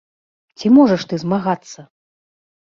[0.61, 1.87] Ці можаш ты змагацца?